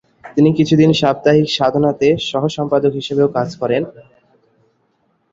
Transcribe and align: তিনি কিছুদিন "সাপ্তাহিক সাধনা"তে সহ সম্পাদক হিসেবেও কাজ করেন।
তিনি 0.35 0.49
কিছুদিন 0.57 0.91
"সাপ্তাহিক 0.93 1.47
সাধনা"তে 1.49 2.09
সহ 2.29 2.43
সম্পাদক 2.57 2.91
হিসেবেও 2.99 3.27
কাজ 3.37 3.49
করেন। 3.61 3.83